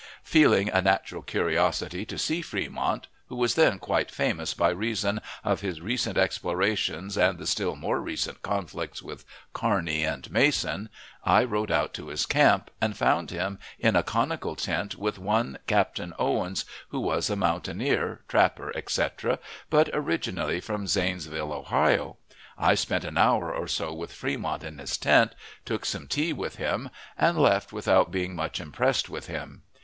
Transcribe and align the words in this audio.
Feeling 0.23 0.67
a 0.69 0.81
natural 0.81 1.21
curiosity 1.21 2.05
to 2.07 2.17
see 2.17 2.41
Fremont, 2.41 3.07
who 3.27 3.35
was 3.35 3.53
then 3.53 3.77
quite 3.77 4.09
famous 4.09 4.55
by 4.55 4.69
reason 4.69 5.21
of 5.43 5.61
his 5.61 5.79
recent 5.79 6.17
explorations 6.17 7.15
and 7.19 7.37
the 7.37 7.45
still 7.45 7.75
more 7.75 8.01
recent 8.01 8.41
conflicts 8.41 9.03
with 9.03 9.25
Kearney 9.53 10.03
and 10.03 10.31
Mason, 10.31 10.89
I 11.23 11.43
rode 11.43 11.69
out 11.69 11.93
to 11.93 12.07
his 12.07 12.25
camp, 12.25 12.71
and 12.81 12.97
found 12.97 13.29
him 13.29 13.59
in 13.77 13.95
a 13.95 14.01
conical 14.01 14.55
tent 14.55 14.95
with 14.95 15.19
one 15.19 15.59
Captain 15.67 16.15
Owens, 16.17 16.65
who 16.89 16.99
was 16.99 17.29
a 17.29 17.35
mountaineer, 17.35 18.21
trapper, 18.27 18.75
etc., 18.75 19.37
but 19.69 19.87
originally 19.93 20.59
from 20.59 20.87
Zanesville, 20.87 21.53
Ohio. 21.53 22.17
I 22.57 22.73
spent 22.73 23.03
an 23.05 23.19
hour 23.19 23.53
or 23.53 23.67
so 23.67 23.93
with 23.93 24.11
Fremont 24.11 24.63
in 24.63 24.79
his 24.79 24.97
tent, 24.97 25.35
took 25.63 25.85
some 25.85 26.07
tea 26.07 26.33
with 26.33 26.55
him, 26.55 26.89
and 27.19 27.37
left, 27.37 27.71
without 27.71 28.09
being 28.09 28.35
much 28.35 28.59
impressed 28.59 29.07
with 29.07 29.27
him. 29.27 29.61